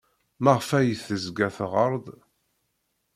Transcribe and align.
Maɣef 0.43 0.69
ay 0.79 0.89
tezga 1.05 1.47
teɣɣar-d? 1.57 2.07